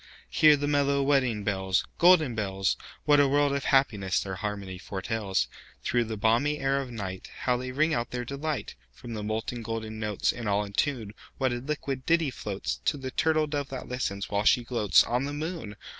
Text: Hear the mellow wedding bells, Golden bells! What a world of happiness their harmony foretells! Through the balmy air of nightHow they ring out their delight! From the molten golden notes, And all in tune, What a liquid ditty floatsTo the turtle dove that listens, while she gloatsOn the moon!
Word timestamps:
Hear 0.31 0.57
the 0.57 0.67
mellow 0.67 1.03
wedding 1.03 1.43
bells, 1.43 1.85
Golden 1.99 2.33
bells! 2.33 2.75
What 3.05 3.19
a 3.19 3.27
world 3.27 3.53
of 3.53 3.65
happiness 3.65 4.19
their 4.19 4.33
harmony 4.33 4.79
foretells! 4.79 5.47
Through 5.83 6.05
the 6.05 6.17
balmy 6.17 6.57
air 6.57 6.81
of 6.81 6.89
nightHow 6.89 7.59
they 7.59 7.71
ring 7.71 7.93
out 7.93 8.09
their 8.09 8.25
delight! 8.25 8.73
From 8.91 9.13
the 9.13 9.21
molten 9.21 9.61
golden 9.61 9.99
notes, 9.99 10.31
And 10.31 10.49
all 10.49 10.63
in 10.65 10.73
tune, 10.73 11.13
What 11.37 11.51
a 11.53 11.57
liquid 11.57 12.03
ditty 12.07 12.31
floatsTo 12.31 12.99
the 12.99 13.11
turtle 13.11 13.45
dove 13.45 13.69
that 13.69 13.87
listens, 13.89 14.27
while 14.27 14.43
she 14.43 14.65
gloatsOn 14.65 15.25
the 15.27 15.33
moon! 15.33 15.75